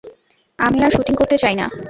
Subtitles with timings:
[0.59, 1.65] আমি আর শ্যুটিং করতে চাই না।